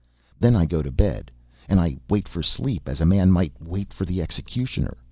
[0.39, 1.29] Then, I go to bed,
[1.69, 4.97] and I wait for sleep as a man might wait for the executioner.